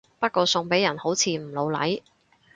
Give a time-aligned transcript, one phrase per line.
[0.19, 2.01] 不過送俾人好似唔老嚟